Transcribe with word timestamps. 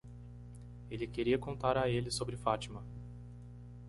Ele 0.89 1.05
queria 1.05 1.37
contar 1.37 1.77
a 1.77 1.87
ele 1.87 2.09
sobre 2.09 2.35
Fátima. 2.35 2.83